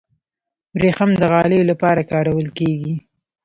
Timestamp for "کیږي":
2.57-2.93